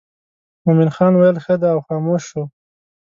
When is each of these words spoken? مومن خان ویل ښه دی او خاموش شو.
مومن 0.65 0.89
خان 0.95 1.13
ویل 1.15 1.37
ښه 1.43 1.55
دی 1.61 1.67
او 1.75 1.79
خاموش 1.87 2.21
شو. 2.29 2.43